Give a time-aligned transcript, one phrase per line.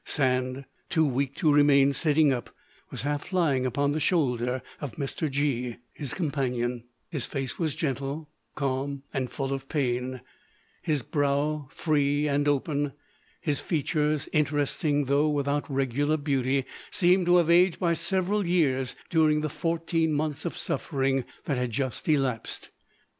[0.03, 2.49] Sand, too weak to remain sitting up,
[2.89, 5.29] was half lying upon the shoulder of Mr.
[5.29, 10.21] G——, his companion; his face was gentle, calm and full of pain;
[10.81, 12.93] his brow free and open,
[13.41, 19.41] his features, interesting though without regular beauty, seemed to have aged by several years during
[19.41, 22.71] the fourteen months of suffering that had just elapsed.